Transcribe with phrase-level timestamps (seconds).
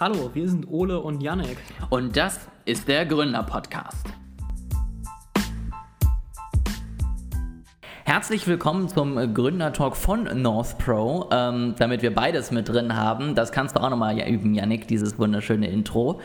[0.00, 1.56] Hallo, wir sind Ole und Janek.
[1.88, 4.23] Und das ist der Gründer-Podcast.
[8.24, 13.34] Herzlich willkommen zum Gründertalk von Northpro, ähm, damit wir beides mit drin haben.
[13.34, 16.22] Das kannst du auch nochmal üben, Yannick, dieses wunderschöne Intro.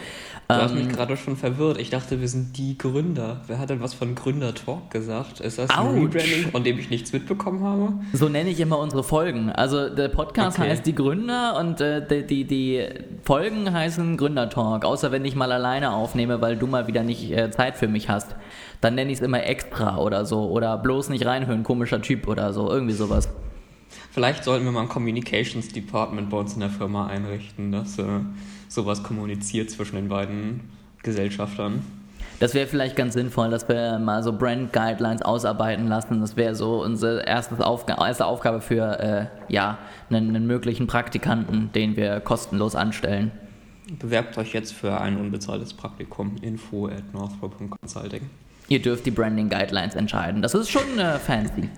[0.47, 1.77] Du hast mich ähm, gerade schon verwirrt.
[1.77, 3.41] Ich dachte, wir sind die Gründer.
[3.47, 5.41] Wer hat denn was von Gründertalk gesagt?
[5.41, 5.93] Ist das ein Ouch.
[5.93, 7.93] Rebranding, von dem ich nichts mitbekommen habe?
[8.13, 9.49] So nenne ich immer unsere Folgen.
[9.51, 10.69] Also der Podcast okay.
[10.69, 12.87] heißt Die Gründer und äh, die, die, die,
[13.23, 14.85] Folgen heißen Gründertalk.
[14.85, 18.07] Außer wenn ich mal alleine aufnehme, weil du mal wieder nicht äh, Zeit für mich
[18.07, 18.37] hast.
[18.81, 20.49] Dann nenne ich es immer extra oder so.
[20.49, 22.69] Oder bloß nicht reinhören, komischer Typ oder so.
[22.69, 23.29] Irgendwie sowas.
[24.11, 28.03] Vielleicht sollten wir mal ein Communications Department bei uns in der Firma einrichten, dass äh,
[28.67, 30.69] sowas kommuniziert zwischen den beiden
[31.03, 31.81] Gesellschaftern.
[32.39, 36.21] Das wäre vielleicht ganz sinnvoll, dass wir mal so Brand Guidelines ausarbeiten lassen.
[36.21, 39.77] Das wäre so unsere erstes Aufga erste Aufgabe für äh, ja,
[40.09, 43.31] einen, einen möglichen Praktikanten, den wir kostenlos anstellen.
[43.99, 46.37] Bewerbt euch jetzt für ein unbezahltes Praktikum.
[46.41, 48.29] Info at northrop.consulting.
[48.69, 50.41] Ihr dürft die Branding Guidelines entscheiden.
[50.41, 51.69] Das ist schon äh, fancy.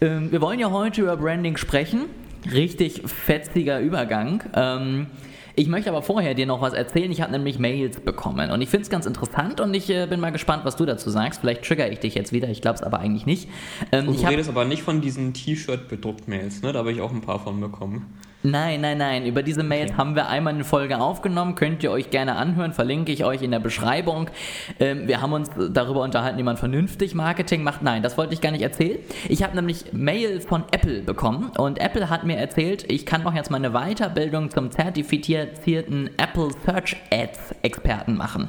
[0.00, 2.06] ähm, wir wollen ja heute über Branding sprechen.
[2.50, 4.42] Richtig fetziger Übergang.
[4.54, 5.08] Ähm,
[5.56, 7.10] ich möchte aber vorher dir noch was erzählen.
[7.10, 10.20] Ich habe nämlich Mails bekommen und ich finde es ganz interessant und ich äh, bin
[10.20, 11.40] mal gespannt, was du dazu sagst.
[11.40, 13.48] Vielleicht trigger ich dich jetzt wieder, ich glaube es aber eigentlich nicht.
[13.92, 16.72] Ähm, und du redest aber nicht von diesen T-Shirt-Bedruckt-Mails, ne?
[16.72, 18.06] Da habe ich auch ein paar von bekommen.
[18.42, 19.26] Nein, nein, nein.
[19.26, 19.98] Über diese Mails okay.
[19.98, 21.56] haben wir einmal eine Folge aufgenommen.
[21.56, 22.72] Könnt ihr euch gerne anhören.
[22.72, 24.30] Verlinke ich euch in der Beschreibung.
[24.78, 27.82] Ähm, wir haben uns darüber unterhalten, wie man vernünftig Marketing macht.
[27.82, 28.98] Nein, das wollte ich gar nicht erzählen.
[29.28, 33.34] Ich habe nämlich Mail von Apple bekommen und Apple hat mir erzählt, ich kann doch
[33.34, 38.48] jetzt meine Weiterbildung zum zertifizierten Apple Search Ads Experten machen.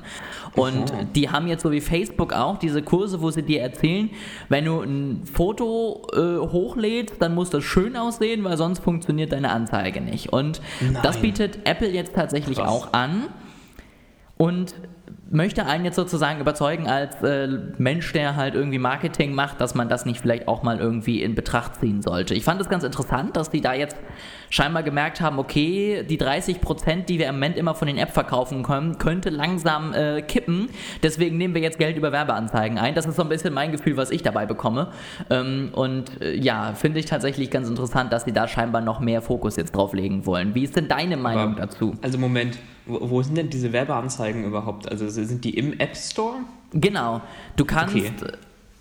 [0.55, 1.13] Und mhm.
[1.13, 4.09] die haben jetzt so wie Facebook auch diese Kurse, wo sie dir erzählen,
[4.47, 9.49] wenn du ein Foto äh, hochlädst, dann muss das schön aussehen, weil sonst funktioniert deine
[9.49, 9.80] Anzeige.
[9.81, 10.31] Anzeige nicht.
[10.31, 11.01] Und Nein.
[11.03, 12.69] das bietet Apple jetzt tatsächlich Krass.
[12.69, 13.27] auch an.
[14.37, 14.73] Und
[15.31, 17.47] möchte einen jetzt sozusagen überzeugen als äh,
[17.77, 21.35] Mensch, der halt irgendwie Marketing macht, dass man das nicht vielleicht auch mal irgendwie in
[21.35, 22.35] Betracht ziehen sollte.
[22.35, 23.95] Ich fand es ganz interessant, dass die da jetzt
[24.49, 28.11] scheinbar gemerkt haben, okay, die 30 Prozent, die wir im Moment immer von den App
[28.11, 30.69] verkaufen können, könnte langsam äh, kippen.
[31.01, 32.93] Deswegen nehmen wir jetzt Geld über Werbeanzeigen ein.
[32.93, 34.89] Das ist so ein bisschen mein Gefühl, was ich dabei bekomme.
[35.29, 39.21] Ähm, und äh, ja, finde ich tatsächlich ganz interessant, dass sie da scheinbar noch mehr
[39.21, 40.53] Fokus jetzt drauf legen wollen.
[40.53, 41.95] Wie ist denn deine Meinung Aber, dazu?
[42.01, 44.89] Also Moment, wo, sind denn diese Werbeanzeigen überhaupt?
[44.89, 46.37] Also sind die im App Store?
[46.73, 47.21] Genau.
[47.55, 47.95] Du kannst.
[47.95, 48.11] Okay.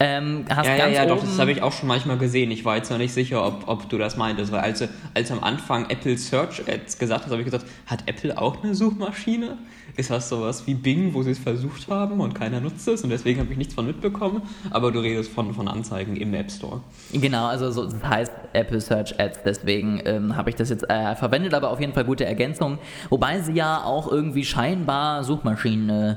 [0.02, 2.50] Ähm, hast ja, ganz ja, ja, doch, das habe ich auch schon manchmal gesehen.
[2.50, 5.44] Ich war jetzt noch nicht sicher, ob, ob du das meintest, weil als, als am
[5.44, 9.58] Anfang Apple Search Ads gesagt hast, habe ich gesagt, hat Apple auch eine Suchmaschine?
[9.96, 13.10] Ist das sowas wie Bing, wo sie es versucht haben und keiner nutzt es und
[13.10, 14.40] deswegen habe ich nichts von mitbekommen?
[14.70, 16.80] Aber du redest von, von Anzeigen im App Store.
[17.12, 21.14] Genau, also so, das heißt Apple Search Ads, deswegen ähm, habe ich das jetzt äh,
[21.14, 22.78] verwendet, aber auf jeden Fall gute Ergänzung.
[23.10, 26.16] Wobei sie ja auch irgendwie scheinbar Suchmaschinen äh,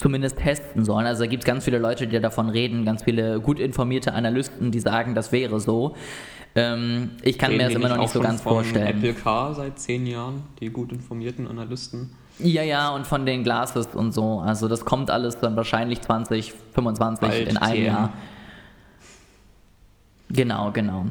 [0.00, 1.06] zumindest testen sollen.
[1.06, 4.70] Also da gibt es ganz viele Leute, die davon reden, ganz viele gut informierte Analysten,
[4.70, 5.94] die sagen, das wäre so.
[6.54, 8.98] Ähm, ich kann reden mir das immer noch nicht so ganz von vorstellen.
[8.98, 12.12] Apple Car seit zehn Jahren, die gut informierten Analysten.
[12.38, 14.40] Ja, ja, und von den Glasses und so.
[14.40, 18.12] Also das kommt alles dann wahrscheinlich 2025 Bald in einem Jahr.
[20.30, 21.06] Genau, genau.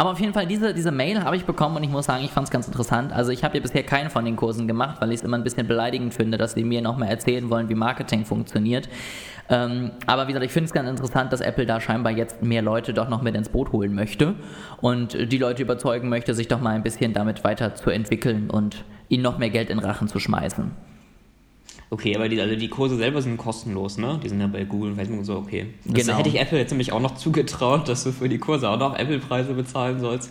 [0.00, 2.30] Aber auf jeden Fall, diese, diese Mail habe ich bekommen und ich muss sagen, ich
[2.30, 3.12] fand es ganz interessant.
[3.12, 5.44] Also ich habe ja bisher keinen von den Kursen gemacht, weil ich es immer ein
[5.44, 8.88] bisschen beleidigend finde, dass die mir nochmal erzählen wollen, wie Marketing funktioniert.
[9.50, 12.62] Ähm, aber wie gesagt, ich finde es ganz interessant, dass Apple da scheinbar jetzt mehr
[12.62, 14.36] Leute doch noch mit ins Boot holen möchte
[14.80, 19.36] und die Leute überzeugen möchte, sich doch mal ein bisschen damit weiterzuentwickeln und ihnen noch
[19.36, 20.70] mehr Geld in Rachen zu schmeißen.
[21.92, 24.20] Okay, aber die, also die Kurse selber sind kostenlos, ne?
[24.22, 25.66] Die sind ja bei Google und Facebook und so, okay.
[25.84, 26.18] Das genau.
[26.18, 28.96] hätte ich Apple jetzt nämlich auch noch zugetraut, dass du für die Kurse auch noch
[28.96, 30.30] Apple-Preise bezahlen sollst.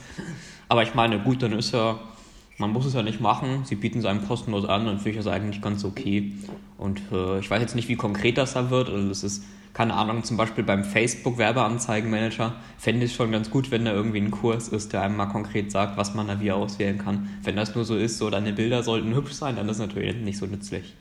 [0.69, 1.99] Aber ich meine, gut, dann ist ja,
[2.57, 3.65] man muss es ja nicht machen.
[3.65, 6.31] Sie bieten es einem kostenlos an und finde ich das eigentlich ganz okay.
[6.77, 8.89] Und äh, ich weiß jetzt nicht, wie konkret das da wird.
[8.89, 9.43] Also das ist,
[9.73, 14.21] keine Ahnung, zum Beispiel beim Facebook-Werbeanzeigenmanager fände ich es schon ganz gut, wenn da irgendwie
[14.21, 17.27] ein Kurs ist, der einem mal konkret sagt, was man da wie auswählen kann.
[17.43, 20.15] Wenn das nur so ist, so deine Bilder sollten hübsch sein, dann ist das natürlich
[20.15, 20.93] nicht so nützlich.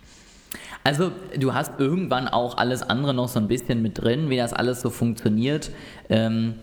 [0.84, 4.52] Also du hast irgendwann auch alles andere noch so ein bisschen mit drin, wie das
[4.52, 5.70] alles so funktioniert.
[6.08, 6.54] Ähm,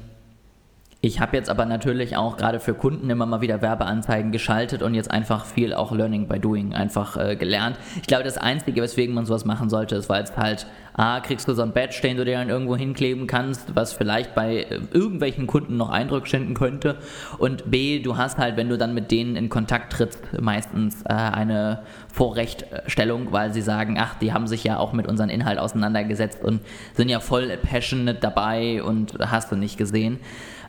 [1.05, 4.95] ich habe jetzt aber natürlich auch gerade für Kunden immer mal wieder Werbeanzeigen geschaltet und
[4.95, 7.77] jetzt einfach viel auch Learning by Doing einfach äh, gelernt.
[8.01, 11.47] Ich glaube, das Einzige, weswegen man sowas machen sollte, ist, weil es halt, A, kriegst
[11.47, 14.79] du so ein Badge, den du dir dann irgendwo hinkleben kannst, was vielleicht bei äh,
[14.93, 16.97] irgendwelchen Kunden noch Eindruck schinden könnte.
[17.37, 21.13] Und B, du hast halt, wenn du dann mit denen in Kontakt trittst, meistens äh,
[21.13, 26.43] eine Vorrechtstellung, weil sie sagen, ach, die haben sich ja auch mit unserem Inhalt auseinandergesetzt
[26.43, 26.61] und
[26.95, 30.19] sind ja voll passionate dabei und hast du nicht gesehen.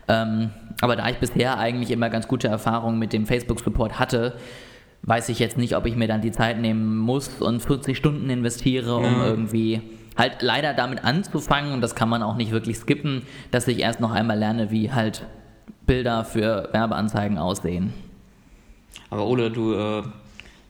[0.09, 0.51] Ähm,
[0.81, 4.35] aber da ich bisher eigentlich immer ganz gute Erfahrungen mit dem Facebook-Support hatte,
[5.03, 8.29] weiß ich jetzt nicht, ob ich mir dann die Zeit nehmen muss und 40 Stunden
[8.29, 9.27] investiere, um ja.
[9.27, 9.83] irgendwie
[10.17, 14.01] halt leider damit anzufangen, und das kann man auch nicht wirklich skippen, dass ich erst
[14.01, 15.25] noch einmal lerne, wie halt
[15.87, 17.93] Bilder für Werbeanzeigen aussehen.
[19.11, 20.03] Aber Ole, du äh,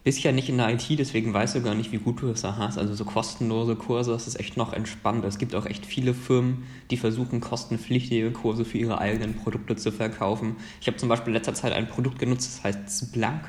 [0.06, 2.42] bist ja nicht in der IT, deswegen weißt du gar nicht, wie gut du es
[2.42, 2.78] da hast.
[2.78, 5.24] Also so kostenlose Kurse, das ist echt noch entspannt.
[5.24, 6.62] Es gibt auch echt viele Firmen,
[6.92, 10.54] die versuchen, kostenpflichtige Kurse für ihre eigenen Produkte zu verkaufen.
[10.80, 13.40] Ich habe zum Beispiel in letzter Zeit ein Produkt genutzt, das heißt Splunk.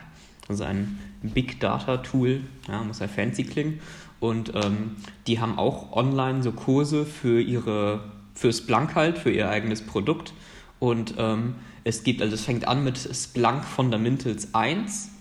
[0.50, 3.80] Also ein Big Data Tool, ja, muss ja fancy klingen.
[4.20, 4.96] Und ähm,
[5.28, 8.00] die haben auch online so Kurse für ihre,
[8.34, 10.34] für Splunk halt, für ihr eigenes Produkt.
[10.80, 15.17] Und ähm, es gibt, also es fängt an mit Splunk Fundamentals 1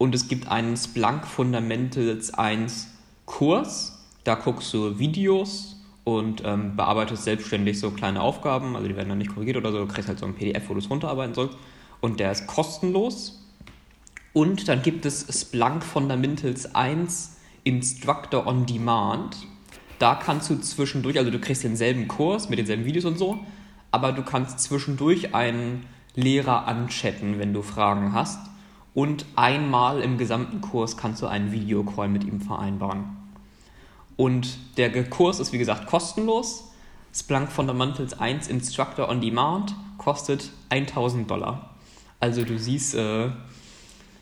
[0.00, 2.88] und es gibt einen Splunk Fundamentals 1
[3.26, 3.98] Kurs.
[4.24, 9.18] Da guckst du Videos und ähm, bearbeitest selbstständig so kleine Aufgaben, also die werden dann
[9.18, 11.58] nicht korrigiert oder so, du kriegst halt so ein PDF, wo du es runterarbeiten sollst.
[12.00, 13.46] Und der ist kostenlos.
[14.32, 19.36] Und dann gibt es Splunk Fundamentals 1 Instructor on Demand.
[19.98, 23.40] Da kannst du zwischendurch, also du kriegst denselben Kurs mit denselben Videos und so,
[23.90, 28.49] aber du kannst zwischendurch einen Lehrer anchatten, wenn du Fragen hast.
[28.94, 33.16] Und einmal im gesamten Kurs kannst du einen Videocall mit ihm vereinbaren.
[34.16, 36.72] Und der Kurs ist wie gesagt kostenlos.
[37.14, 41.70] Splunk Fundamentals 1 Instructor on Demand kostet 1000 Dollar.
[42.20, 43.30] Also du siehst, äh,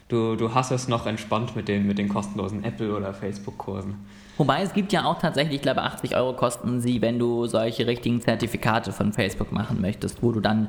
[0.09, 3.97] du, du hast es noch entspannt mit den, mit den kostenlosen Apple- oder Facebook-Kursen.
[4.39, 7.89] Wobei es gibt ja auch tatsächlich, ich glaube, 80 Euro kosten sie, wenn du solche
[7.89, 10.69] richtigen Zertifikate von Facebook machen möchtest, wo du dann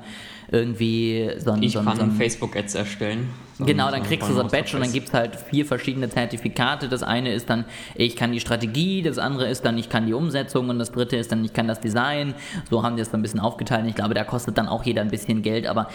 [0.51, 1.62] irgendwie so ein.
[1.62, 3.30] Ich so kann so Facebook-Ads erstellen.
[3.60, 6.10] So genau, dann kriegst du so ein Badge und dann gibt es halt vier verschiedene
[6.10, 6.89] Zertifikate.
[6.89, 10.13] Das eine ist dann, ich kann die Strategie, das andere ist dann, ich kann die
[10.13, 12.33] Umsetzung und das dritte ist dann, ich kann das Design.
[12.71, 13.86] So haben die es dann ein bisschen aufgeteilt.
[13.88, 15.89] Ich glaube, da kostet dann auch jeder ein bisschen Geld, aber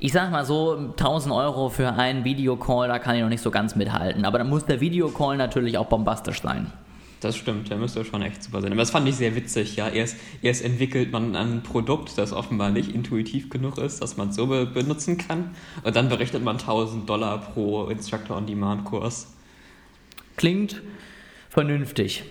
[0.00, 3.50] ich sag mal so, 1000 Euro für einen Videocall, da kann ich noch nicht so
[3.50, 4.24] ganz mithalten.
[4.24, 6.72] Aber dann muss der Videocall natürlich auch bombastisch sein.
[7.20, 8.70] Das stimmt, der müsste schon echt super sein.
[8.70, 9.88] Aber das fand ich sehr witzig, ja.
[9.88, 14.36] Erst, erst entwickelt man ein Produkt, das offenbar nicht intuitiv genug ist, dass man es
[14.36, 15.54] so be benutzen kann.
[15.82, 19.34] Und dann berechnet man 1000 Dollar pro Instructor-on-Demand-Kurs.
[20.36, 20.80] Klingt
[21.48, 22.22] vernünftig.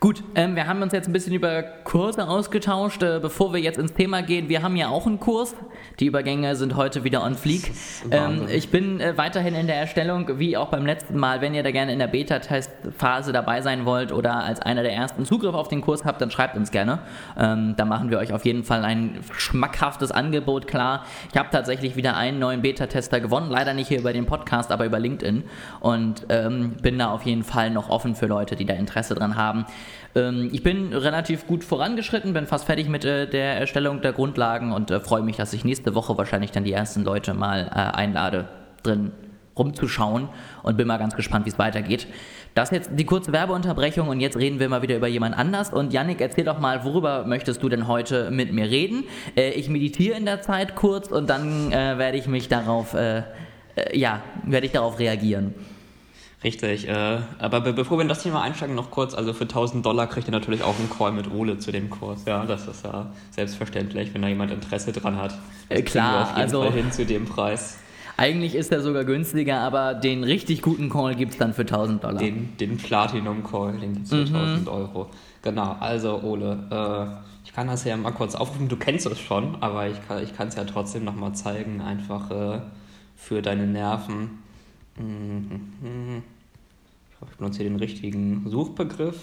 [0.00, 3.02] Gut, ähm, wir haben uns jetzt ein bisschen über Kurse ausgetauscht.
[3.02, 5.54] Äh, bevor wir jetzt ins Thema gehen, wir haben ja auch einen Kurs.
[6.00, 7.72] Die Übergänge sind heute wieder on fleek.
[8.10, 11.40] Ähm, ich bin äh, weiterhin in der Erstellung, wie auch beim letzten Mal.
[11.40, 15.24] Wenn ihr da gerne in der Beta-Testphase dabei sein wollt oder als einer der ersten
[15.24, 17.00] Zugriff auf den Kurs habt, dann schreibt uns gerne.
[17.38, 21.04] Ähm, da machen wir euch auf jeden Fall ein schmackhaftes Angebot klar.
[21.30, 23.50] Ich habe tatsächlich wieder einen neuen Beta-Tester gewonnen.
[23.50, 25.44] Leider nicht hier über den Podcast, aber über LinkedIn.
[25.80, 29.36] Und ähm, bin da auf jeden Fall noch offen für Leute, die da Interesse dran
[29.36, 29.66] haben.
[30.14, 34.72] Ähm, ich bin relativ gut vorangeschritten, bin fast fertig mit äh, der Erstellung der Grundlagen
[34.72, 37.96] und äh, freue mich, dass ich nächste Woche wahrscheinlich dann die ersten Leute mal äh,
[37.96, 38.48] einlade,
[38.82, 39.12] drin
[39.56, 40.28] rumzuschauen
[40.62, 42.06] und bin mal ganz gespannt, wie es weitergeht.
[42.54, 45.72] Das ist jetzt die kurze Werbeunterbrechung und jetzt reden wir mal wieder über jemand anders.
[45.72, 49.04] Und Yannick, erzähl doch mal, worüber möchtest du denn heute mit mir reden?
[49.36, 53.18] Äh, ich meditiere in der Zeit kurz und dann äh, werde ich mich darauf, äh,
[53.76, 55.54] äh ja, werde ich darauf reagieren.
[56.44, 59.84] Richtig, äh, aber be bevor wir in das Thema einsteigen, noch kurz, also für 1000
[59.84, 62.84] Dollar kriegt ihr natürlich auch einen Call mit Ole zu dem Kurs, ja, das ist
[62.84, 65.38] ja selbstverständlich, wenn da jemand Interesse dran hat.
[65.70, 67.78] Äh, klar, also hin zu dem Preis.
[68.18, 72.04] Eigentlich ist er sogar günstiger, aber den richtig guten Call gibt es dann für 1000
[72.04, 72.18] Dollar.
[72.18, 74.36] Den, den Platinum-Call, den gibt es für mhm.
[74.36, 75.10] 1000 Euro.
[75.40, 79.56] Genau, also Ole, äh, ich kann das ja mal kurz aufrufen, du kennst es schon,
[79.60, 79.96] aber ich
[80.36, 82.60] kann es ja trotzdem nochmal zeigen, einfach äh,
[83.16, 84.42] für deine Nerven.
[84.96, 85.73] Mhm.
[87.44, 89.20] Benutze hier den richtigen Suchbegriff.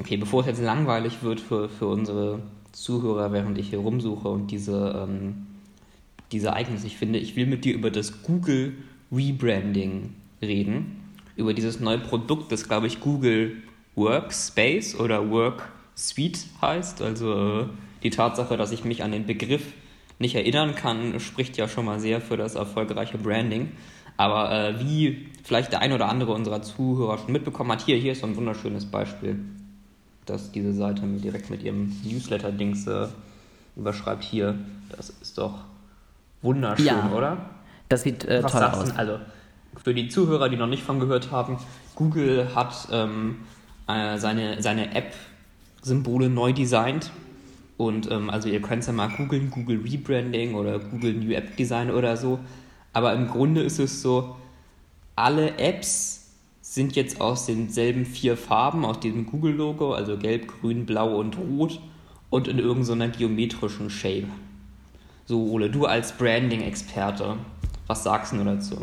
[0.00, 2.40] Okay, bevor es jetzt langweilig wird für, für unsere
[2.72, 5.46] Zuhörer, während ich hier rumsuche und diese, ähm,
[6.32, 8.72] diese Ereignisse, ich finde, ich will mit dir über das Google
[9.12, 10.96] Rebranding reden.
[11.36, 13.58] Über dieses neue Produkt, das, glaube ich, Google
[13.94, 17.00] Workspace oder Worksuite heißt.
[17.00, 17.66] Also äh,
[18.02, 19.72] die Tatsache, dass ich mich an den Begriff
[20.20, 23.72] nicht erinnern kann, spricht ja schon mal sehr für das erfolgreiche Branding.
[24.16, 28.12] Aber äh, wie vielleicht der ein oder andere unserer Zuhörer schon mitbekommen hat, hier, hier
[28.12, 29.40] ist so ein wunderschönes Beispiel,
[30.26, 33.08] dass diese Seite mir direkt mit ihrem Newsletter-Dings äh,
[33.76, 34.22] überschreibt.
[34.22, 34.58] Hier,
[34.94, 35.54] das ist doch
[36.42, 37.50] wunderschön, ja, oder?
[37.88, 38.90] Das sieht äh, toll aus.
[38.96, 39.20] Also,
[39.82, 41.56] für die Zuhörer, die noch nicht von gehört haben,
[41.94, 43.38] Google hat ähm,
[43.88, 47.10] äh, seine, seine App-Symbole neu designt
[47.80, 51.56] und ähm, also ihr könnt es ja mal googeln, Google Rebranding oder Google New App
[51.56, 52.38] Design oder so.
[52.92, 54.36] Aber im Grunde ist es so,
[55.16, 61.18] alle Apps sind jetzt aus denselben vier Farben, aus diesem Google-Logo, also gelb, grün, blau
[61.18, 61.80] und rot
[62.28, 64.28] und in irgendeiner geometrischen Shape.
[65.24, 67.36] So, Ole, du als Branding-Experte,
[67.86, 68.76] was sagst du dazu?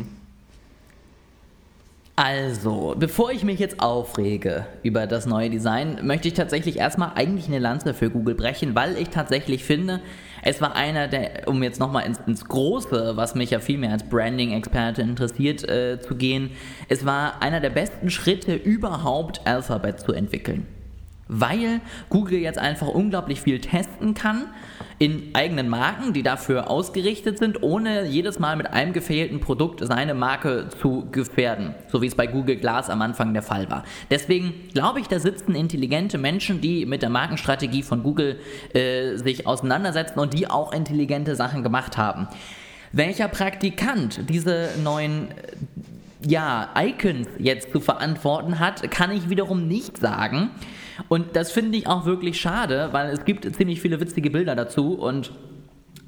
[2.19, 7.45] Also, bevor ich mich jetzt aufrege über das neue Design, möchte ich tatsächlich erstmal eigentlich
[7.45, 10.01] eine Lanze für Google brechen, weil ich tatsächlich finde,
[10.41, 13.91] es war einer der, um jetzt nochmal ins, ins Große, was mich ja viel mehr
[13.91, 16.49] als Branding-Experte interessiert, äh, zu gehen,
[16.89, 20.65] es war einer der besten Schritte überhaupt, Alphabet zu entwickeln
[21.27, 24.45] weil Google jetzt einfach unglaublich viel testen kann
[24.99, 30.15] in eigenen Marken, die dafür ausgerichtet sind, ohne jedes Mal mit einem gefehlten Produkt seine
[30.15, 33.83] Marke zu gefährden, so wie es bei Google Glass am Anfang der Fall war.
[34.09, 38.39] Deswegen glaube ich, da sitzen intelligente Menschen, die mit der Markenstrategie von Google
[38.73, 42.27] äh, sich auseinandersetzen und die auch intelligente Sachen gemacht haben.
[42.91, 45.27] Welcher Praktikant diese neuen
[46.25, 50.49] ja, Icons jetzt zu verantworten hat, kann ich wiederum nicht sagen.
[51.07, 54.93] Und das finde ich auch wirklich schade, weil es gibt ziemlich viele witzige Bilder dazu
[54.93, 55.31] und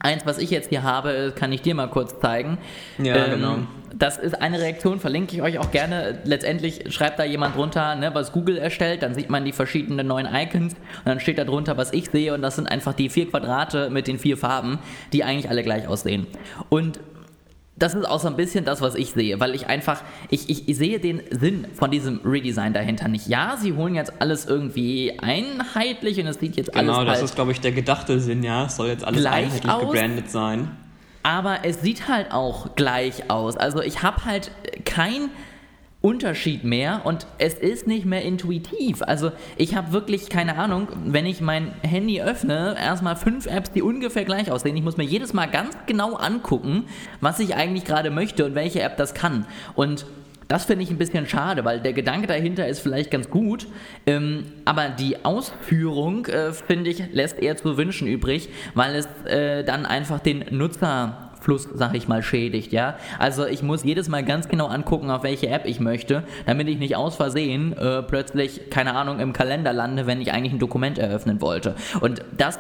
[0.02, 2.58] Eins, was ich jetzt hier habe, kann ich dir mal kurz zeigen.
[3.00, 3.58] Ja, ähm, genau.
[3.98, 6.20] Das ist eine Reaktion, verlinke ich euch auch gerne.
[6.24, 10.28] Letztendlich schreibt da jemand drunter, ne, was Google erstellt, dann sieht man die verschiedenen neuen
[10.34, 13.30] Icons und dann steht da drunter, was ich sehe und das sind einfach die vier
[13.30, 14.80] Quadrate mit den vier Farben,
[15.12, 16.28] die eigentlich alle gleich aussehen.
[16.70, 17.00] Und
[17.80, 20.68] das ist auch so ein bisschen das, was ich sehe, weil ich einfach, ich, ich,
[20.68, 23.28] ich, sehe den Sinn von diesem Redesign dahinter nicht.
[23.28, 26.98] Ja, sie holen jetzt alles irgendwie einheitlich und es sieht jetzt genau, alles.
[26.98, 28.66] Genau, das halt ist, glaube ich, der gedachte Sinn, ja.
[28.66, 30.72] Es soll jetzt alles einheitlich aus, gebrandet sein.
[31.24, 33.58] Aber es sieht halt auch gleich aus.
[33.58, 34.52] Also ich habe halt
[34.86, 35.30] kein
[36.02, 39.02] Unterschied mehr und es ist nicht mehr intuitiv.
[39.02, 43.82] Also ich habe wirklich keine Ahnung, wenn ich mein Handy öffne, erstmal fünf Apps, die
[43.82, 44.78] ungefähr gleich aussehen.
[44.78, 46.86] Ich muss mir jedes Mal ganz genau angucken,
[47.20, 49.46] was ich eigentlich gerade möchte und welche App das kann.
[49.76, 50.06] Und
[50.48, 53.68] das finde ich ein bisschen schade, weil der Gedanke dahinter ist vielleicht ganz gut,
[54.08, 59.64] ähm, aber die Ausführung, äh, finde ich, lässt eher zu wünschen übrig, weil es äh,
[59.64, 62.98] dann einfach den Nutzer Fluss, sag ich mal, schädigt, ja.
[63.18, 66.80] Also ich muss jedes Mal ganz genau angucken, auf welche App ich möchte, damit ich
[66.80, 70.98] nicht aus Versehen äh, plötzlich, keine Ahnung, im Kalender lande, wenn ich eigentlich ein Dokument
[70.98, 71.76] eröffnen wollte.
[72.02, 72.60] Und das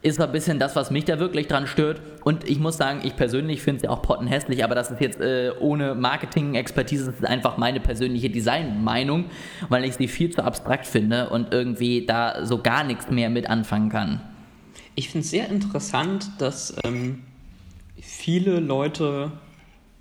[0.00, 2.00] ist ein bisschen das, was mich da wirklich dran stört.
[2.22, 5.20] Und ich muss sagen, ich persönlich finde es ja auch pottenhässlich, aber das ist jetzt
[5.20, 9.24] äh, ohne Marketing-Expertise, das ist einfach meine persönliche Design-Meinung,
[9.68, 13.50] weil ich sie viel zu abstrakt finde und irgendwie da so gar nichts mehr mit
[13.50, 14.20] anfangen kann.
[14.94, 17.22] Ich finde es sehr interessant, dass ähm,
[18.00, 19.32] viele Leute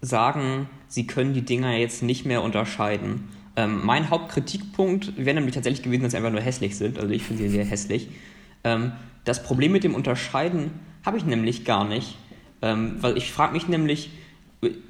[0.02, 3.30] sagen, sie können die Dinger jetzt nicht mehr unterscheiden.
[3.56, 7.00] Ähm, mein Hauptkritikpunkt wäre nämlich tatsächlich gewesen, dass sie einfach nur hässlich sind.
[7.00, 8.10] Also ich finde sie sehr hässlich.
[8.64, 8.92] Ähm,
[9.26, 10.72] das Problem mit dem Unterscheiden
[11.06, 12.18] habe ich nämlich gar nicht.
[12.62, 14.12] Ähm, weil ich frage mich nämlich,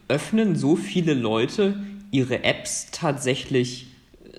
[0.07, 3.87] öffnen so viele Leute ihre Apps tatsächlich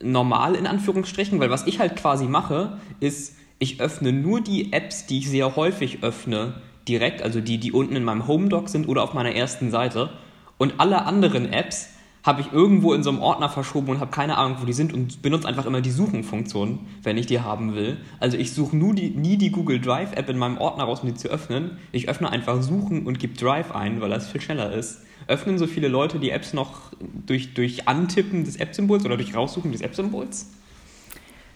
[0.03, 1.41] normal in Anführungsstrichen?
[1.41, 5.57] Weil was ich halt quasi mache, ist, ich öffne nur die Apps, die ich sehr
[5.57, 6.55] häufig öffne,
[6.88, 10.11] direkt, also die, die unten in meinem Home-Doc sind oder auf meiner ersten Seite.
[10.57, 11.90] Und alle anderen Apps
[12.25, 14.92] habe ich irgendwo in so einem Ordner verschoben und habe keine Ahnung, wo die sind
[14.92, 17.97] und benutze einfach immer die Suchen-Funktion, wenn ich die haben will.
[18.21, 21.28] Also ich suche die, nie die Google Drive-App in meinem Ordner raus, um die zu
[21.28, 21.78] öffnen.
[21.92, 25.02] Ich öffne einfach Suchen und gebe Drive ein, weil das viel schneller ist.
[25.26, 26.92] Öffnen so viele Leute die Apps noch
[27.26, 30.50] durch, durch Antippen des App-Symbols oder durch Raussuchen des App-Symbols?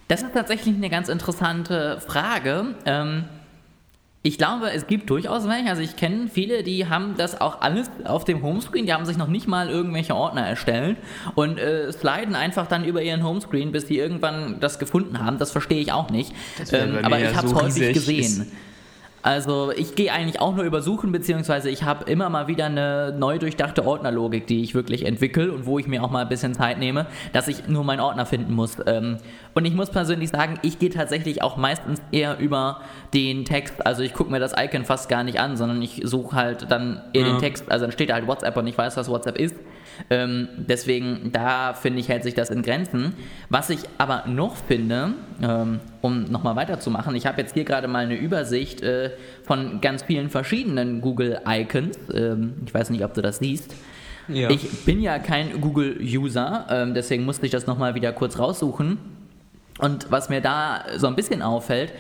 [0.08, 2.74] Das ist tatsächlich eine ganz interessante Frage.
[2.86, 3.24] Ähm
[4.24, 5.68] ich glaube, es gibt durchaus welche.
[5.68, 8.86] Also ich kenne viele, die haben das auch alles auf dem Homescreen.
[8.86, 10.96] Die haben sich noch nicht mal irgendwelche Ordner erstellt
[11.34, 15.38] und äh, sliden einfach dann über ihren Homescreen, bis sie irgendwann das gefunden haben.
[15.38, 16.32] Das verstehe ich auch nicht.
[16.70, 18.52] Ähm, aber ich habe es so häufig gesehen.
[19.22, 23.14] Also ich gehe eigentlich auch nur über Suchen, beziehungsweise ich habe immer mal wieder eine
[23.16, 26.54] neu durchdachte Ordnerlogik, die ich wirklich entwickle und wo ich mir auch mal ein bisschen
[26.54, 28.78] Zeit nehme, dass ich nur meinen Ordner finden muss.
[28.84, 29.18] Ähm,
[29.54, 32.80] und ich muss persönlich sagen, ich gehe tatsächlich auch meistens eher über
[33.14, 33.86] den Text.
[33.86, 37.00] Also ich gucke mir das Icon fast gar nicht an, sondern ich suche halt dann
[37.12, 37.32] eher ja.
[37.34, 37.70] den Text.
[37.70, 39.54] Also dann steht da halt WhatsApp und ich weiß, was WhatsApp ist.
[40.10, 43.14] Ähm, deswegen, da finde ich, hält sich das in Grenzen.
[43.48, 48.04] Was ich aber noch finde, ähm, um nochmal weiterzumachen, ich habe jetzt hier gerade mal
[48.04, 49.10] eine Übersicht äh,
[49.44, 51.98] von ganz vielen verschiedenen Google-Icons.
[52.14, 53.74] Ähm, ich weiß nicht, ob du das siehst.
[54.28, 54.50] Ja.
[54.50, 58.98] Ich bin ja kein Google-User, ähm, deswegen musste ich das nochmal wieder kurz raussuchen.
[59.78, 61.92] Und was mir da so ein bisschen auffällt,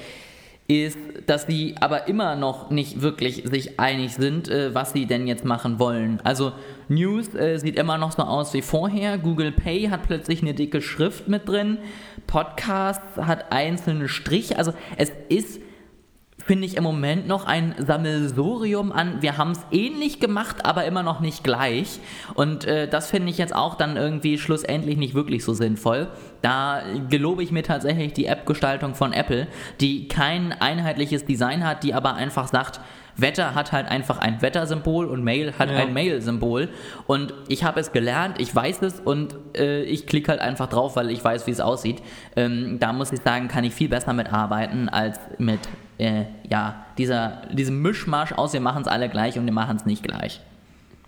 [0.68, 5.26] ist, dass sie aber immer noch nicht wirklich sich einig sind, äh, was sie denn
[5.26, 6.20] jetzt machen wollen.
[6.24, 6.52] Also
[6.88, 9.18] News äh, sieht immer noch so aus wie vorher.
[9.18, 11.78] Google Pay hat plötzlich eine dicke Schrift mit drin.
[12.26, 14.56] Podcast hat einzelne Striche.
[14.56, 15.60] Also es ist
[16.44, 19.22] finde ich im Moment noch ein Sammelsurium an.
[19.22, 22.00] Wir haben es ähnlich gemacht, aber immer noch nicht gleich.
[22.34, 26.08] Und äh, das finde ich jetzt auch dann irgendwie schlussendlich nicht wirklich so sinnvoll.
[26.40, 29.46] Da gelobe ich mir tatsächlich die App-Gestaltung von Apple,
[29.80, 32.80] die kein einheitliches Design hat, die aber einfach sagt,
[33.16, 35.76] Wetter hat halt einfach ein Wettersymbol und Mail hat ja.
[35.76, 36.68] ein Mail-Symbol.
[37.06, 40.96] Und ich habe es gelernt, ich weiß es und äh, ich klicke halt einfach drauf,
[40.96, 42.02] weil ich weiß, wie es aussieht.
[42.36, 45.60] Ähm, da muss ich sagen, kann ich viel besser mitarbeiten als mit
[45.98, 49.86] äh, ja, dieser, diesem Mischmasch aus, wir machen es alle gleich und wir machen es
[49.86, 50.40] nicht gleich.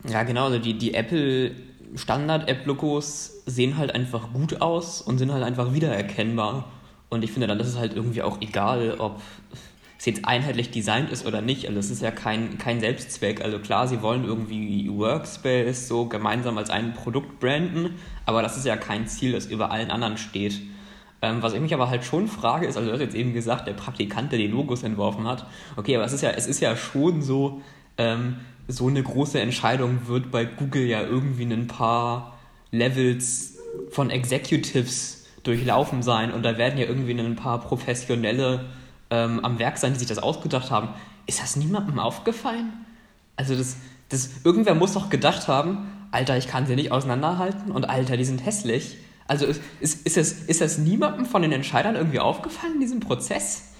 [0.08, 1.52] Ja, genau, also die, die Apple
[1.94, 6.70] Standard-App-Logos sehen halt einfach gut aus und sind halt einfach wiedererkennbar.
[7.08, 9.20] Und ich finde dann, das ist halt irgendwie auch egal, ob
[9.98, 11.66] es jetzt einheitlich designt ist oder nicht.
[11.66, 13.42] Also es ist ja kein, kein Selbstzweck.
[13.42, 17.94] Also klar, sie wollen irgendwie Workspace so gemeinsam als ein Produkt branden,
[18.26, 20.60] aber das ist ja kein Ziel, das über allen anderen steht.
[21.24, 23.66] Ähm, was ich mich aber halt schon frage, ist, also du hast jetzt eben gesagt,
[23.66, 25.46] der Praktikant, der die Logos entworfen hat.
[25.76, 27.62] Okay, aber es ist ja, es ist ja schon so,
[27.96, 28.36] ähm,
[28.68, 32.36] so eine große Entscheidung wird bei Google ja irgendwie ein paar
[32.72, 33.56] Levels
[33.90, 38.66] von Executives durchlaufen sein und da werden ja irgendwie ein paar professionelle
[39.10, 40.88] ähm, am Werk sein, die sich das ausgedacht haben.
[41.26, 42.72] Ist das niemandem aufgefallen?
[43.36, 43.76] Also das,
[44.10, 48.24] das, irgendwer muss doch gedacht haben, Alter, ich kann sie nicht auseinanderhalten und Alter, die
[48.24, 48.98] sind hässlich.
[49.26, 53.74] Also ist, ist, das, ist das niemandem von den Entscheidern irgendwie aufgefallen in diesem Prozess?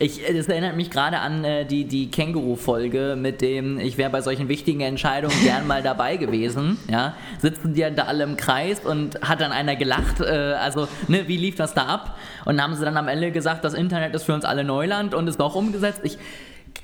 [0.00, 4.22] Ich, das erinnert mich gerade an äh, die, die Känguru-Folge mit dem, ich wäre bei
[4.22, 6.78] solchen wichtigen Entscheidungen gern mal dabei gewesen.
[6.90, 7.14] Ja?
[7.40, 10.20] Sitzen die da alle im Kreis und hat dann einer gelacht.
[10.20, 12.18] Äh, also, ne, wie lief das da ab?
[12.44, 15.28] Und haben sie dann am Ende gesagt, das Internet ist für uns alle Neuland und
[15.28, 16.00] ist doch umgesetzt.
[16.02, 16.18] Ich,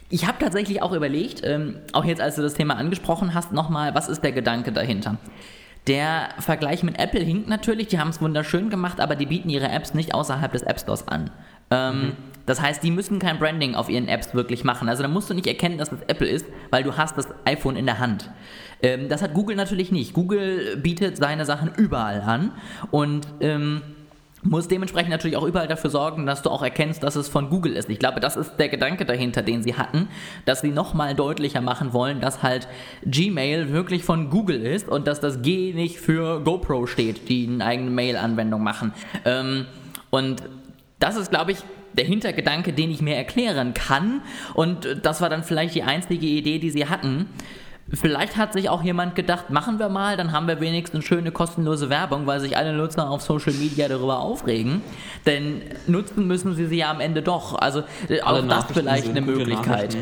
[0.09, 3.95] ich habe tatsächlich auch überlegt, ähm, auch jetzt als du das Thema angesprochen hast, nochmal,
[3.95, 5.17] was ist der Gedanke dahinter?
[5.87, 9.69] Der Vergleich mit Apple hinkt natürlich, die haben es wunderschön gemacht, aber die bieten ihre
[9.69, 11.31] Apps nicht außerhalb des App Stores an.
[11.71, 12.13] Ähm, mhm.
[12.47, 14.89] Das heißt, die müssen kein Branding auf ihren Apps wirklich machen.
[14.89, 17.77] Also da musst du nicht erkennen, dass das Apple ist, weil du hast das iPhone
[17.77, 18.31] in der Hand.
[18.83, 20.13] Ähm, das hat Google natürlich nicht.
[20.15, 22.53] Google bietet seine Sachen überall an
[22.91, 23.83] und ähm,
[24.43, 27.77] muss dementsprechend natürlich auch überall dafür sorgen, dass du auch erkennst, dass es von Google
[27.77, 27.91] ist.
[27.91, 30.09] Ich glaube, das ist der Gedanke dahinter, den sie hatten,
[30.47, 32.67] dass sie nochmal deutlicher machen wollen, dass halt
[33.05, 37.65] Gmail wirklich von Google ist und dass das G nicht für GoPro steht, die eine
[37.65, 38.93] eigene Mail-Anwendung machen.
[39.25, 39.67] Ähm,
[40.11, 40.43] und
[40.99, 41.59] das ist, glaube ich,
[41.93, 44.23] der Hintergedanke, den ich mir erklären kann.
[44.55, 47.27] Und das war dann vielleicht die einzige Idee, die sie hatten.
[47.93, 51.91] Vielleicht hat sich auch jemand gedacht, machen wir mal, dann haben wir wenigstens schöne kostenlose
[51.91, 54.81] Werbung, weil sich alle Nutzer auf Social Media darüber aufregen.
[55.27, 57.59] Denn nutzen müssen sie sie ja am Ende doch.
[57.59, 57.83] Also
[58.23, 59.97] auch das vielleicht eine Möglichkeit.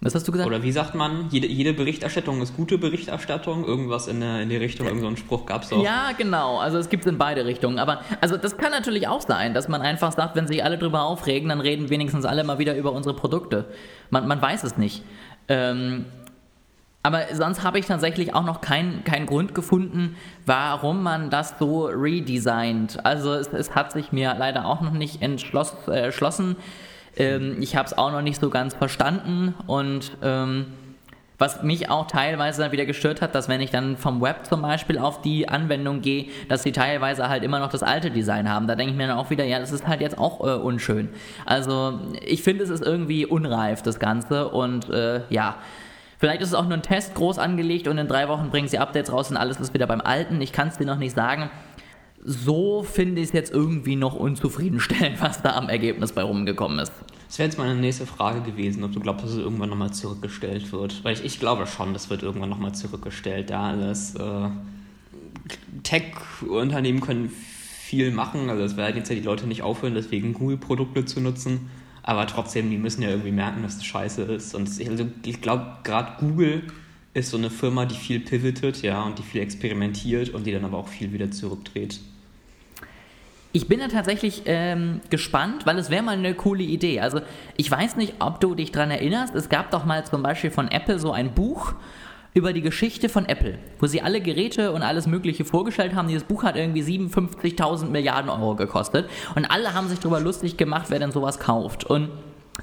[0.00, 0.48] Was hast du gesagt?
[0.48, 3.64] Oder wie sagt man, jede, jede Berichterstattung ist gute Berichterstattung?
[3.64, 5.82] Irgendwas in, der, in die Richtung, irgendeinen so Spruch gab es doch.
[5.82, 6.58] Ja, genau.
[6.58, 7.80] Also es gibt es in beide Richtungen.
[7.80, 11.02] Aber also das kann natürlich auch sein, dass man einfach sagt, wenn sich alle drüber
[11.02, 13.64] aufregen, dann reden wenigstens alle mal wieder über unsere Produkte.
[14.10, 15.02] Man, man weiß es nicht.
[15.48, 16.06] Ähm,
[17.02, 21.86] aber sonst habe ich tatsächlich auch noch keinen kein Grund gefunden, warum man das so
[21.86, 23.04] redesignt.
[23.04, 26.10] Also es, es hat sich mir leider auch noch nicht entschloss, äh.
[27.16, 30.66] Ähm, ich habe es auch noch nicht so ganz verstanden und ähm,
[31.38, 34.62] was mich auch teilweise dann wieder gestört hat, dass wenn ich dann vom Web zum
[34.62, 38.66] Beispiel auf die Anwendung gehe, dass sie teilweise halt immer noch das alte Design haben.
[38.66, 41.08] Da denke ich mir dann auch wieder, ja, das ist halt jetzt auch äh, unschön.
[41.46, 44.48] Also ich finde, es ist irgendwie unreif, das Ganze.
[44.48, 45.58] Und äh, ja,
[46.18, 48.78] vielleicht ist es auch nur ein Test groß angelegt und in drei Wochen bringen sie
[48.78, 50.40] Updates raus und alles ist wieder beim Alten.
[50.40, 51.50] Ich kann es dir noch nicht sagen.
[52.24, 56.92] So finde ich es jetzt irgendwie noch unzufriedenstellend, was da am Ergebnis bei rumgekommen ist.
[57.28, 60.72] Das wäre jetzt meine nächste Frage gewesen, ob du glaubst, dass es irgendwann nochmal zurückgestellt
[60.72, 61.04] wird.
[61.04, 63.50] Weil ich, ich glaube schon, das wird irgendwann nochmal zurückgestellt.
[63.50, 64.48] Ja, alles äh,
[65.82, 68.48] Tech-Unternehmen können viel machen.
[68.48, 71.70] Also es werden jetzt ja die Leute nicht aufhören, deswegen Google-Produkte zu nutzen.
[72.02, 74.54] Aber trotzdem, die müssen ja irgendwie merken, dass das scheiße ist.
[74.54, 76.62] Und also ich glaube, gerade Google
[77.12, 80.64] ist so eine Firma, die viel pivotet, ja, und die viel experimentiert und die dann
[80.64, 82.00] aber auch viel wieder zurückdreht.
[83.52, 87.00] Ich bin da tatsächlich ähm, gespannt, weil es wäre mal eine coole Idee.
[87.00, 87.20] Also
[87.56, 90.68] ich weiß nicht, ob du dich daran erinnerst, es gab doch mal zum Beispiel von
[90.70, 91.74] Apple so ein Buch
[92.34, 96.08] über die Geschichte von Apple, wo sie alle Geräte und alles Mögliche vorgestellt haben.
[96.08, 100.86] Dieses Buch hat irgendwie 57.000 Milliarden Euro gekostet und alle haben sich darüber lustig gemacht,
[100.88, 101.84] wer denn sowas kauft.
[101.84, 102.10] Und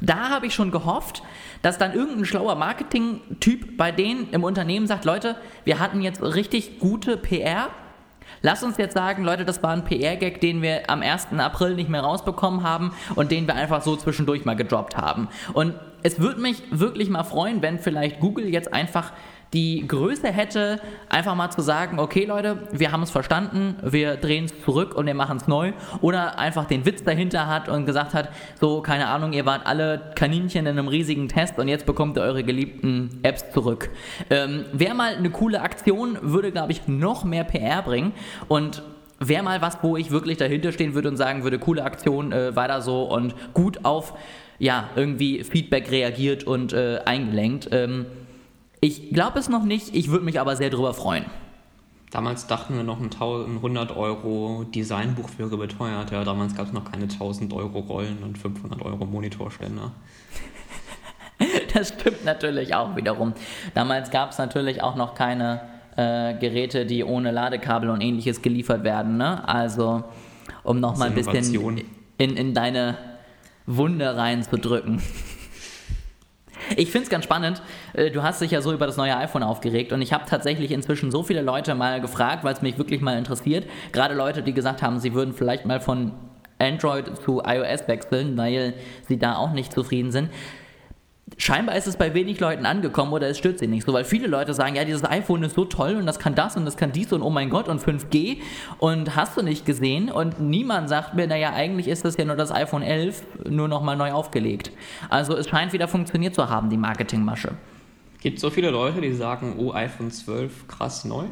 [0.01, 1.23] da habe ich schon gehofft,
[1.61, 6.79] dass dann irgendein schlauer Marketing-Typ bei denen im Unternehmen sagt, Leute, wir hatten jetzt richtig
[6.79, 7.69] gute PR,
[8.41, 11.27] Lass uns jetzt sagen, Leute, das war ein PR-Gag, den wir am 1.
[11.37, 15.29] April nicht mehr rausbekommen haben und den wir einfach so zwischendurch mal gedroppt haben.
[15.53, 19.11] Und es würde mich wirklich mal freuen, wenn vielleicht Google jetzt einfach
[19.53, 24.45] die Größe hätte, einfach mal zu sagen, okay Leute, wir haben es verstanden, wir drehen
[24.45, 25.73] es zurück und wir machen es neu.
[26.01, 28.29] Oder einfach den Witz dahinter hat und gesagt hat,
[28.59, 32.23] so, keine Ahnung, ihr wart alle Kaninchen in einem riesigen Test und jetzt bekommt ihr
[32.23, 33.89] eure geliebten Apps zurück.
[34.29, 38.13] Ähm, Wäre mal eine coole Aktion, würde, glaube ich, noch mehr PR bringen
[38.47, 38.83] und
[39.19, 42.55] wäre mal was, wo ich wirklich dahinter stehen würde und sagen würde, coole Aktion, äh,
[42.55, 44.13] weiter so und gut auf,
[44.59, 47.69] ja, irgendwie Feedback reagiert und äh, eingelenkt.
[47.71, 48.05] Ähm,
[48.85, 51.25] ich glaube es noch nicht, ich würde mich aber sehr darüber freuen.
[52.11, 56.11] Damals dachten wir noch, ein 100 Euro Designbuch wäre beteuert.
[56.11, 59.91] Ja, damals gab es noch keine 1000 Euro Rollen und 500 Euro Monitorständer.
[61.73, 63.33] das stimmt natürlich auch wiederum.
[63.73, 65.61] Damals gab es natürlich auch noch keine
[65.97, 69.17] äh, Geräte, die ohne Ladekabel und ähnliches geliefert werden.
[69.17, 69.45] Ne?
[69.47, 70.03] Also,
[70.63, 71.81] um nochmal ein bisschen
[72.17, 72.97] in, in deine
[73.65, 75.01] Wunde reinzudrücken.
[76.75, 77.61] Ich finde es ganz spannend.
[77.93, 80.71] Äh, du hast dich ja so über das neue iPhone aufgeregt und ich habe tatsächlich
[80.71, 83.67] inzwischen so viele Leute mal gefragt, weil es mich wirklich mal interessiert.
[83.91, 86.11] Gerade Leute, die gesagt haben, sie würden vielleicht mal von
[86.59, 88.73] Android zu iOS wechseln, weil
[89.07, 90.29] sie da auch nicht zufrieden sind
[91.37, 94.27] scheinbar ist es bei wenig Leuten angekommen oder es stört sie nicht so, weil viele
[94.27, 96.91] Leute sagen, ja, dieses iPhone ist so toll und das kann das und das kann
[96.91, 98.37] dies und oh mein Gott und 5G
[98.77, 102.35] und hast du nicht gesehen und niemand sagt mir, naja, eigentlich ist das ja nur
[102.35, 104.71] das iPhone 11 nur nochmal neu aufgelegt.
[105.09, 107.51] Also es scheint wieder funktioniert zu haben, die Marketingmasche.
[108.21, 111.25] Gibt es so viele Leute, die sagen, oh, iPhone 12, krass neu?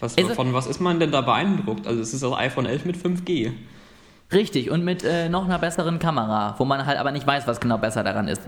[0.00, 1.86] Was, ist von was ist man denn da beeindruckt?
[1.86, 3.52] Also es ist das iPhone 11 mit 5G.
[4.32, 7.60] Richtig, und mit äh, noch einer besseren Kamera, wo man halt aber nicht weiß, was
[7.60, 8.42] genau besser daran ist.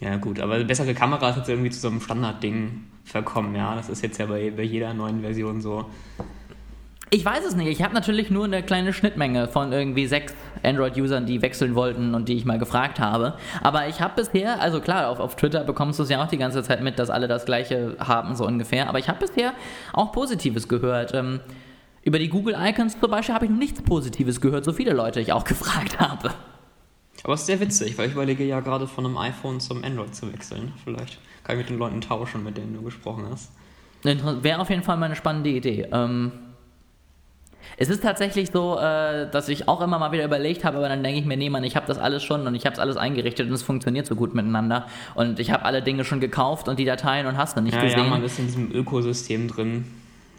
[0.00, 3.74] Ja, gut, aber bessere Kamera ist jetzt irgendwie zu so einem Standardding verkommen, ja.
[3.74, 5.86] Das ist jetzt ja bei, bei jeder neuen Version so.
[7.10, 7.68] Ich weiß es nicht.
[7.68, 12.28] Ich habe natürlich nur eine kleine Schnittmenge von irgendwie sechs Android-Usern, die wechseln wollten und
[12.28, 13.34] die ich mal gefragt habe.
[13.62, 16.36] Aber ich habe bisher, also klar, auf, auf Twitter bekommst du es ja auch die
[16.36, 18.90] ganze Zeit mit, dass alle das Gleiche haben, so ungefähr.
[18.90, 19.54] Aber ich habe bisher
[19.94, 21.14] auch Positives gehört.
[21.14, 21.40] Ähm,
[22.02, 25.20] über die Google Icons zum Beispiel habe ich noch nichts Positives gehört, so viele Leute
[25.20, 26.30] ich auch gefragt habe.
[27.24, 30.14] Aber es ist sehr witzig, weil ich überlege ja gerade von einem iPhone zum Android
[30.14, 30.72] zu wechseln.
[30.84, 33.50] Vielleicht kann ich mit den Leuten tauschen, mit denen du gesprochen hast.
[34.02, 35.88] Wäre auf jeden Fall mal eine spannende Idee.
[35.92, 36.32] Ähm,
[37.76, 41.02] es ist tatsächlich so, äh, dass ich auch immer mal wieder überlegt habe, aber dann
[41.02, 42.96] denke ich mir, nee, Mann, ich habe das alles schon und ich habe es alles
[42.96, 44.86] eingerichtet und es funktioniert so gut miteinander.
[45.14, 47.82] Und ich habe alle Dinge schon gekauft und die Dateien und hast du nicht ja,
[47.82, 48.04] gesehen.
[48.04, 49.84] Ja, man ist in diesem Ökosystem drin.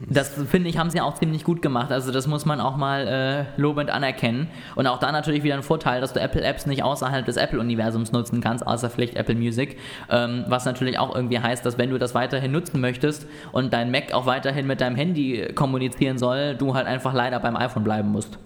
[0.07, 1.91] Das finde ich, haben sie auch ziemlich gut gemacht.
[1.91, 4.47] Also das muss man auch mal äh, lobend anerkennen.
[4.75, 8.11] Und auch da natürlich wieder ein Vorteil, dass du Apple Apps nicht außerhalb des Apple-Universums
[8.11, 9.77] nutzen kannst, außer vielleicht Apple Music.
[10.09, 13.91] Ähm, was natürlich auch irgendwie heißt, dass wenn du das weiterhin nutzen möchtest und dein
[13.91, 18.09] Mac auch weiterhin mit deinem Handy kommunizieren soll, du halt einfach leider beim iPhone bleiben
[18.09, 18.37] musst.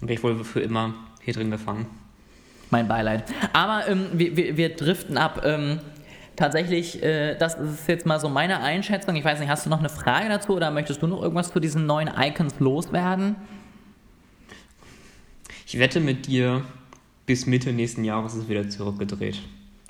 [0.00, 1.86] Und bin ich wohl für immer hier drin gefangen.
[2.70, 3.24] Mein Beileid.
[3.52, 5.42] Aber ähm, wir, wir, wir, driften ab.
[5.44, 5.78] Ähm,
[6.36, 9.16] tatsächlich, äh, das ist jetzt mal so meine Einschätzung.
[9.16, 11.60] Ich weiß nicht, hast du noch eine Frage dazu oder möchtest du noch irgendwas zu
[11.60, 13.36] diesen neuen Icons loswerden?
[15.66, 16.62] Ich wette mit dir,
[17.26, 19.40] bis Mitte nächsten Jahres ist es wieder zurückgedreht.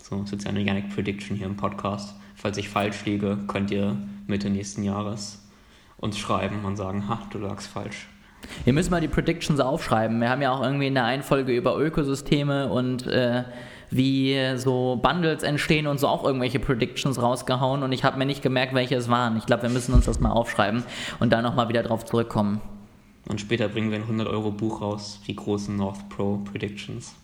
[0.03, 2.15] So, ist jetzt eine Yannick Prediction hier im Podcast.
[2.35, 5.43] Falls ich falsch liege, könnt ihr Mitte nächsten Jahres
[5.97, 8.09] uns schreiben und sagen, ha, du lagst falsch.
[8.65, 10.21] Wir müssen mal die Predictions aufschreiben.
[10.21, 13.45] Wir haben ja auch irgendwie in der einen Folge über Ökosysteme und äh,
[13.93, 18.43] wie so Bundles entstehen und so auch irgendwelche Predictions rausgehauen und ich habe mir nicht
[18.43, 19.37] gemerkt, welche es waren.
[19.37, 20.83] Ich glaube, wir müssen uns das mal aufschreiben
[21.21, 22.61] und da nochmal wieder drauf zurückkommen.
[23.29, 27.15] Und später bringen wir ein 100 Euro Buch raus, die großen North Pro Predictions.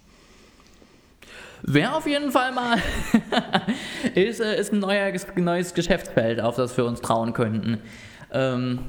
[1.62, 2.78] Wäre auf jeden Fall mal
[4.14, 7.78] ist, äh, ist ein neuer, neues Geschäftsfeld, auf das wir uns trauen könnten.
[8.30, 8.80] Ähm,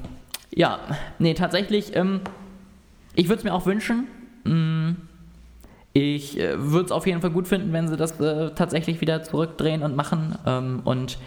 [0.54, 0.80] ja,
[1.18, 2.20] nee, tatsächlich, ähm,
[3.14, 4.06] ich würde es mir auch wünschen.
[5.92, 9.22] Ich äh, würde es auf jeden Fall gut finden, wenn sie das äh, tatsächlich wieder
[9.22, 10.36] zurückdrehen und machen.
[10.46, 11.18] Ähm, und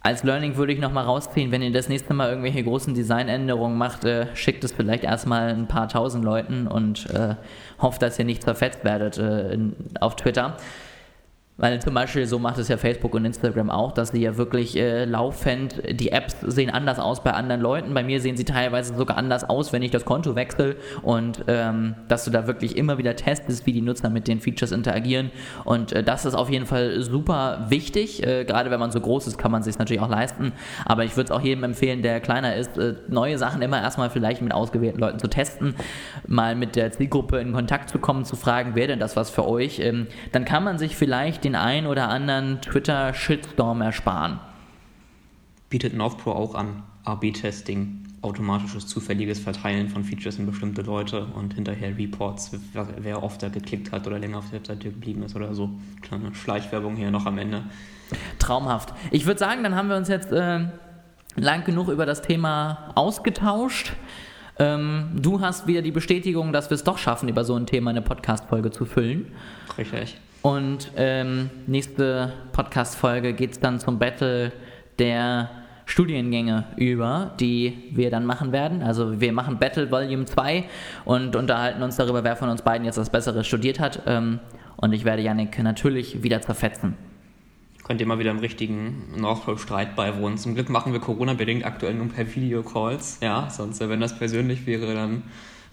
[0.00, 4.04] als Learning würde ich nochmal rausziehen, wenn ihr das nächste Mal irgendwelche großen Designänderungen macht,
[4.04, 7.34] äh, schickt es vielleicht erstmal ein paar tausend Leuten und äh,
[7.80, 10.56] hofft, dass ihr nicht zerfetzt werdet äh, in, auf Twitter.
[11.60, 14.76] Weil zum Beispiel, so macht es ja Facebook und Instagram auch, dass sie ja wirklich
[14.76, 17.92] äh, laufend, die Apps sehen anders aus bei anderen Leuten.
[17.94, 20.76] Bei mir sehen sie teilweise sogar anders aus, wenn ich das Konto wechsle.
[21.02, 24.70] Und ähm, dass du da wirklich immer wieder testest, wie die Nutzer mit den Features
[24.70, 25.32] interagieren.
[25.64, 28.24] Und äh, das ist auf jeden Fall super wichtig.
[28.24, 30.52] Äh, gerade wenn man so groß ist, kann man sich natürlich auch leisten.
[30.84, 34.10] Aber ich würde es auch jedem empfehlen, der kleiner ist, äh, neue Sachen immer erstmal
[34.10, 35.74] vielleicht mit ausgewählten Leuten zu testen,
[36.28, 39.44] mal mit der Zielgruppe in Kontakt zu kommen, zu fragen, wäre denn das was für
[39.44, 39.80] euch?
[39.80, 44.40] Ähm, dann kann man sich vielleicht den einen oder anderen Twitter-Shitstorm ersparen.
[45.70, 46.82] Bietet North Pro auch an.
[47.04, 53.48] AB-Testing, automatisches zufälliges Verteilen von Features in bestimmte Leute und hinterher Reports, wer oft da
[53.48, 55.70] geklickt hat oder länger auf der Webseite geblieben ist oder so.
[56.02, 57.64] Kleine Schleichwerbung hier noch am Ende.
[58.38, 58.92] Traumhaft.
[59.10, 60.66] Ich würde sagen, dann haben wir uns jetzt äh,
[61.36, 63.92] lang genug über das Thema ausgetauscht.
[64.58, 67.90] Ähm, du hast wieder die Bestätigung, dass wir es doch schaffen, über so ein Thema
[67.90, 69.32] eine Podcast-Folge zu füllen.
[69.76, 70.18] Richtig.
[70.42, 74.52] Und ähm, nächste Podcast-Folge geht es dann zum Battle
[74.98, 75.50] der
[75.84, 78.82] Studiengänge über, die wir dann machen werden.
[78.82, 80.64] Also wir machen Battle Volume 2
[81.04, 84.02] und unterhalten uns darüber, wer von uns beiden jetzt das Bessere studiert hat.
[84.06, 84.38] Ähm,
[84.76, 86.94] und ich werde Yannick natürlich wieder zerfetzen.
[87.84, 90.36] Könnt ihr mal wieder im richtigen Nordpol-Streit beiwohnen.
[90.36, 93.18] Zum Glück machen wir Corona-bedingt aktuell nur per Videocalls.
[93.22, 95.22] Ja, sonst, wenn das persönlich wäre, dann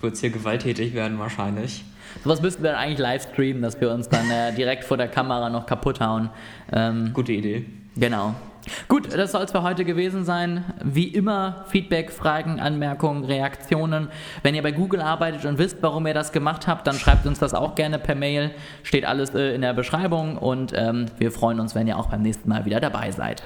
[0.01, 1.83] wird es hier gewalttätig werden wahrscheinlich.
[2.23, 5.07] Sowas müssten wir dann eigentlich live streamen, dass wir uns dann äh, direkt vor der
[5.07, 6.29] Kamera noch kaputt hauen.
[6.71, 7.65] Ähm, Gute Idee.
[7.95, 8.35] Genau.
[8.87, 10.63] Gut, das soll es für heute gewesen sein.
[10.83, 14.07] Wie immer Feedback, Fragen, Anmerkungen, Reaktionen.
[14.41, 17.39] Wenn ihr bei Google arbeitet und wisst, warum ihr das gemacht habt, dann schreibt uns
[17.39, 18.51] das auch gerne per Mail.
[18.83, 22.21] Steht alles äh, in der Beschreibung und ähm, wir freuen uns, wenn ihr auch beim
[22.21, 23.43] nächsten Mal wieder dabei seid.